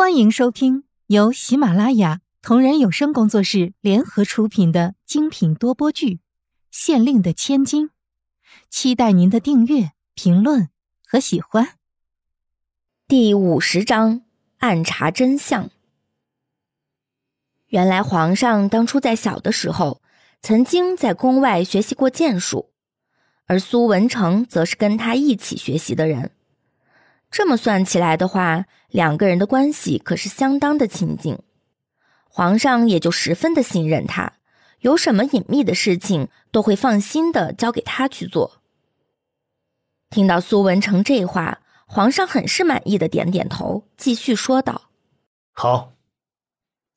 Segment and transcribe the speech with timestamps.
[0.00, 6.14] 欢迎收听由喜马拉雅同人有声工作室联合出品的精品多播剧
[6.70, 7.88] 《县令的千金》，
[8.70, 10.70] 期待您的订阅、评论
[11.06, 11.74] 和喜欢。
[13.06, 14.22] 第五十章：
[14.60, 15.68] 暗查真相。
[17.66, 20.00] 原来皇上当初在小的时候，
[20.40, 22.70] 曾经在宫外学习过剑术，
[23.44, 26.30] 而苏文成则是跟他一起学习的人。
[27.30, 31.38] 这么算起来的话，两个人的关系可是相当的亲近，
[32.28, 34.32] 皇上也就十分的信任他，
[34.80, 38.60] 有什么隐秘的事情都会放心的交给他去做。
[40.10, 44.90] 听到苏文成这话，皇上很是满意的点点头，继续说道
[45.54, 45.92] ：“好，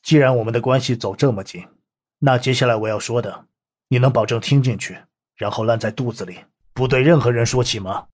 [0.01, 1.67] 既然我们的关系走这么近，
[2.19, 3.45] 那接下来我要说的，
[3.89, 4.97] 你能保证听进去，
[5.35, 6.39] 然后烂在肚子里，
[6.73, 8.07] 不对任何人说起吗？”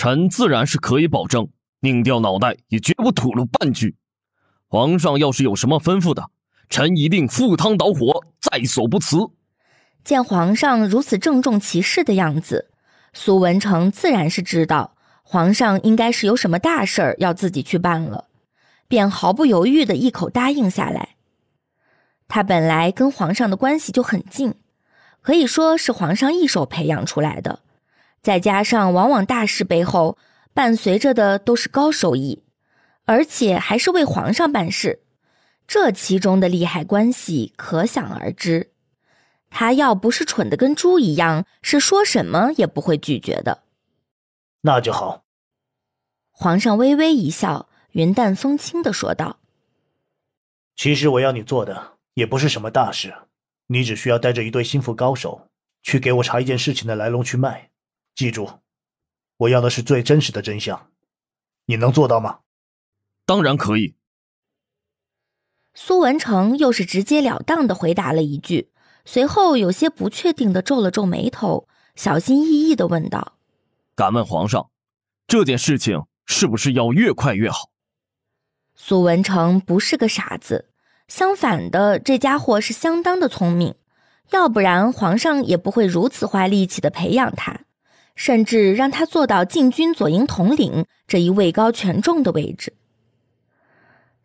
[0.00, 1.50] 臣自然是可以保证，
[1.80, 3.96] 拧掉脑袋也绝不吐露半句。
[4.66, 6.30] 皇上要是有什么吩咐的，
[6.70, 9.18] 臣一定赴汤蹈火，在所不辞。
[10.02, 12.70] 见皇上如此郑重其事的样子，
[13.12, 18.28] 苏文成自然是知道皇上应该是有什么大事儿要自己去办了，
[18.88, 21.16] 便毫不犹豫的一口答应下来。
[22.26, 24.54] 他本来跟皇上的关系就很近，
[25.20, 27.60] 可以说是皇上一手培养出来的。
[28.22, 30.18] 再加上，往往大事背后
[30.52, 32.42] 伴随着的都是高收益，
[33.04, 35.02] 而且还是为皇上办事，
[35.66, 38.72] 这其中的利害关系可想而知。
[39.48, 43.62] 他要不是蠢的跟猪一样，是说什么也不会拒绝的。
[44.60, 45.24] 那就好。
[46.30, 49.40] 皇上微微一笑，云淡风轻的说道
[50.76, 53.14] ：“其实我要你做的也不是什么大事，
[53.68, 55.48] 你只需要带着一队心腹高手
[55.82, 57.70] 去给我查一件事情的来龙去脉。”
[58.14, 58.60] 记住，
[59.36, 60.90] 我要的是最真实的真相，
[61.66, 62.40] 你能做到吗？
[63.24, 63.94] 当然可以。
[65.72, 68.70] 苏文成又是直截了当的回答了一句，
[69.04, 73.38] 随后有些不确定的皱了皱眉头，小心翼翼的问道
[73.94, 74.70] ：“敢问皇上，
[75.26, 77.70] 这件事情是不是要越快越好？”
[78.74, 80.70] 苏文成不是个傻子，
[81.06, 83.76] 相反的，这家伙是相当的聪明，
[84.30, 87.60] 要不然皇上也不会如此花力气的培养他。
[88.20, 92.74] 甚至让他做到禁军左营统领这一位高权重的位置。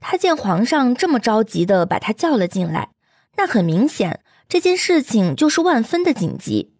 [0.01, 2.89] 他见皇上这么着急的把他叫了进来，
[3.37, 4.19] 那很明显
[4.49, 6.73] 这件事情就是万分的紧急，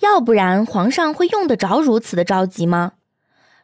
[0.00, 2.94] 要不然皇上会用得着如此的着急吗？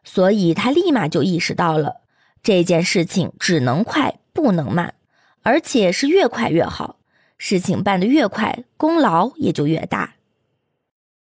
[0.05, 2.03] 所以他立马就意识到了
[2.45, 4.95] 这件事情只能快不能慢，
[5.43, 7.01] 而且是越快越好，
[7.39, 10.15] 事情办得越快，功劳也就越大。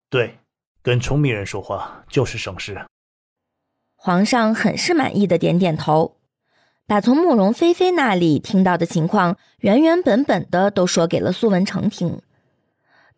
[0.09, 0.40] 对。
[0.83, 2.87] 跟聪明人说话就是省事。
[3.97, 6.17] 皇上很是满意的点点头，
[6.87, 12.23] 把从慕容菲菲那里听到的情况原原本本的都说给了苏文成听。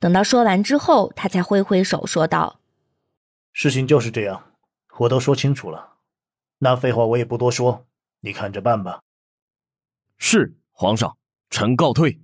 [0.00, 2.58] 等到说完之后，他才挥挥手说道
[3.54, 4.52] ：“事情就是这样，
[4.98, 5.92] 我都说清楚了，
[6.58, 7.86] 那废话我也不多说，
[8.20, 9.00] 你看着办吧。”
[10.18, 11.16] 是皇上，
[11.48, 12.20] 臣告退。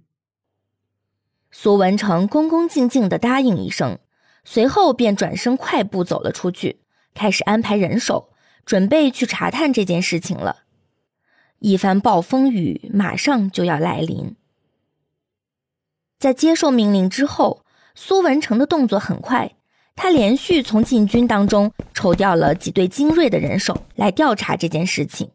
[1.52, 4.00] 苏文成恭恭敬敬的答应一声。
[4.50, 6.80] 随后便转身快步走了出去，
[7.12, 8.30] 开始安排人手，
[8.64, 10.62] 准备去查探这件事情了。
[11.58, 14.36] 一番暴风雨马上就要来临。
[16.18, 19.54] 在接受命令之后，苏文成的动作很快，
[19.94, 25.30] 他连续从禁军当中抽调了几队精锐的人手来调查这件事情。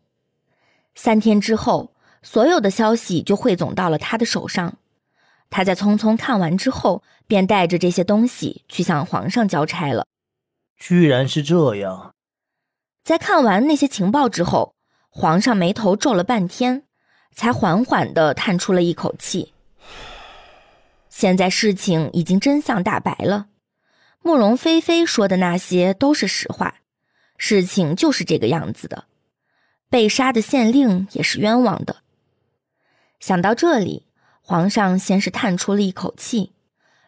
[0.96, 1.94] 三天之后，
[2.24, 4.80] 所有的消息就汇总到了他的手上。
[5.56, 10.08] 他在匆匆看完之后，便带着这些东西去向皇上交差了。
[10.76, 12.16] 居然是这样！
[13.04, 14.74] 在看完那些情报之后，
[15.10, 16.86] 皇上眉头皱了半天，
[17.36, 19.54] 才缓缓的叹出了一口气。
[21.08, 23.46] 现在事情已经真相大白了，
[24.24, 26.78] 慕容菲菲说的那些都是实话，
[27.38, 29.04] 事情就是这个样子的。
[29.88, 31.98] 被杀的县令也是冤枉的。
[33.20, 34.08] 想到这里。
[34.46, 36.52] 皇上先是叹出了一口气，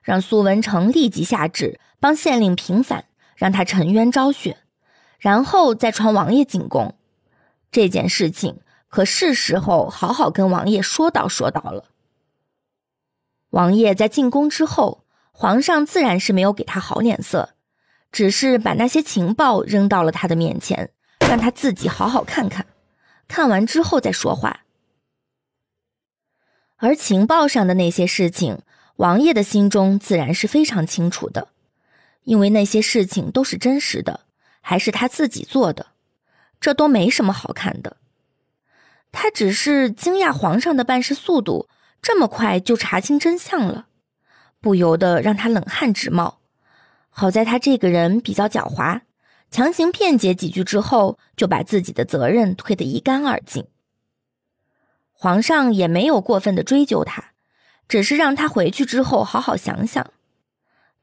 [0.01, 3.05] 让苏文成立即下旨帮县令平反，
[3.35, 4.57] 让他沉冤昭雪，
[5.19, 6.95] 然后再传王爷进宫。
[7.71, 11.89] 这件事情可是时候好好跟王爷说道说道了。
[13.49, 17.49] 王爷在进宫之后，皇上自然是没有给他好脸色，
[18.13, 20.91] 只是把那些情报扔到了他的面前，
[21.27, 22.65] 让他自己好好看看，
[23.27, 24.61] 看完之后再说话。
[26.77, 28.59] 而情报上的那些事情，
[28.97, 31.49] 王爷的心中自然是非常清楚的，
[32.23, 34.21] 因为那些事情都是真实的，
[34.61, 35.87] 还是他自己做的，
[36.59, 37.97] 这都没什么好看的。
[39.11, 41.69] 他只是惊讶皇上的办事速度
[42.01, 43.87] 这么快就查清真相了，
[44.59, 46.39] 不由得让他冷汗直冒。
[47.09, 48.99] 好在他这个人比较狡猾，
[49.49, 53.65] 强行辩解几句之后，就把自己的责任推得一干二净。
[55.17, 57.31] 皇上也没有过分的追究他，
[57.87, 60.05] 只是让他回去之后好好想想。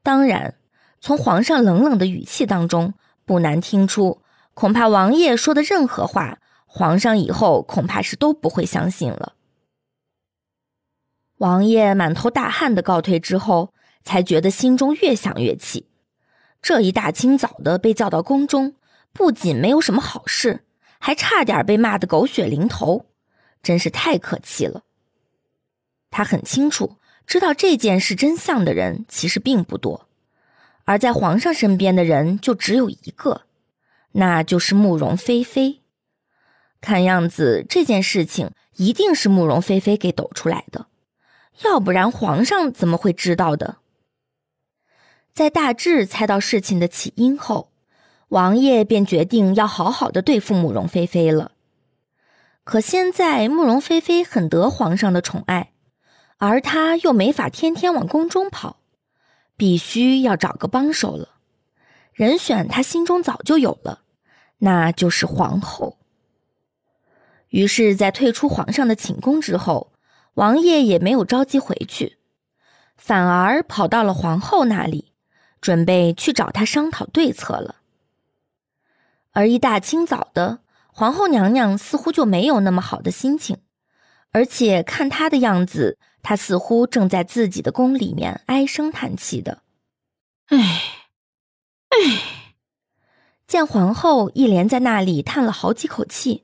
[0.03, 0.55] 当然，
[1.01, 2.93] 从皇上冷冷的语气当中，
[3.25, 4.21] 不难听出，
[4.53, 9.33] 恐怕王爷说的任何话，皇上以后恐怕是都不会相信了。
[11.37, 13.73] 王爷满头大汗的告退之后，
[14.03, 15.87] 才觉得心中越想越气。
[16.61, 18.75] 这一大清早的被叫到宫中，
[19.11, 20.63] 不仅没有什么好事，
[20.99, 23.07] 还差点被骂得狗血淋头。
[23.63, 24.83] 真是太可气了。
[26.11, 30.07] 他很清楚，知道这件事真相的人其实并不多，
[30.83, 33.43] 而在皇上身边的人就只有一个，
[34.11, 35.79] 那就是慕容菲菲。
[36.81, 40.87] 看样子这件事情一定是慕容菲菲给抖出来的，
[41.63, 43.77] 要不然皇上怎么会知道的？
[45.33, 47.71] 在大致猜到事情的起因后，
[48.27, 51.52] 王爷便决定要好好的对付慕容菲菲了。
[52.63, 55.73] 可现在慕容菲菲很得皇上的宠爱，
[56.37, 58.77] 而他又没法天天往宫中跑，
[59.57, 61.29] 必须要找个帮手了。
[62.13, 64.03] 人选他心中早就有了，
[64.59, 65.97] 那就是皇后。
[67.49, 69.91] 于是，在退出皇上的寝宫之后，
[70.35, 72.17] 王爷也没有着急回去，
[72.95, 75.11] 反而跑到了皇后那里，
[75.59, 77.75] 准备去找她商讨对策了。
[79.33, 80.62] 而一大清早的。
[80.95, 83.57] 皇后娘娘似乎就没有那么好的心情，
[84.31, 89.63] 而且看她的样子，她似乎正在自己的宫里面唉声叹气的。
[90.49, 90.59] 唉，
[91.89, 92.55] 唉，
[93.47, 96.43] 见皇后一连在那里叹了好几口气，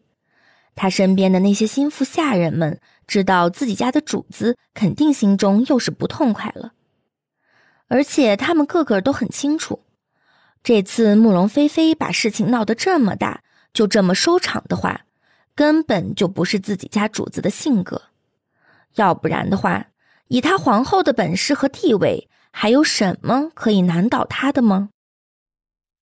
[0.73, 6.73] 她身边的那些心腹下人们知道自己家的主子肯定心中又是不痛快了，
[7.87, 9.83] 而且他们个个都很清楚，
[10.63, 13.43] 这次慕容菲菲把事情闹得这么大。
[13.73, 15.05] 就这么收场的话，
[15.55, 18.03] 根本就不是自己家主子的性格。
[18.95, 19.87] 要不然的话，
[20.27, 24.89] 以他皇后的本事和地位，还有什么可以难倒他的吗？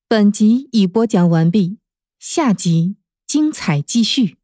[0.07, 1.79] 本集已播讲完毕，
[2.17, 4.36] 下集精彩继续。